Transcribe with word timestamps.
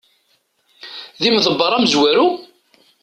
D 1.21 1.23
imeḍebber 1.29 1.71
amezwaru? 1.77 2.27